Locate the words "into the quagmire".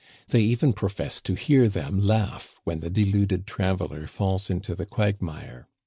4.49-5.67